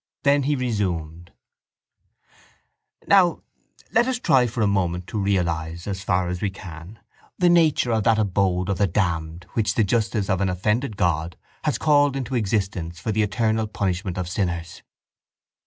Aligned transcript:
Then 0.23 0.41
he 0.41 0.55
resumed: 0.55 1.31
—Now 3.05 3.43
let 3.91 4.07
us 4.07 4.17
try 4.17 4.47
for 4.47 4.61
a 4.63 4.67
moment 4.67 5.05
to 5.05 5.19
realise, 5.21 5.85
as 5.85 6.01
far 6.01 6.27
as 6.27 6.41
we 6.41 6.49
can, 6.49 6.97
the 7.37 7.49
nature 7.51 7.91
of 7.91 8.01
that 8.05 8.17
abode 8.17 8.69
of 8.69 8.79
the 8.79 8.87
damned 8.87 9.45
which 9.53 9.75
the 9.75 9.83
justice 9.83 10.27
of 10.27 10.41
an 10.41 10.49
offended 10.49 10.97
God 10.97 11.37
has 11.65 11.77
called 11.77 12.15
into 12.15 12.33
existence 12.33 12.99
for 12.99 13.11
the 13.11 13.21
eternal 13.21 13.67
punishment 13.67 14.17
of 14.17 14.27
sinners. 14.27 14.81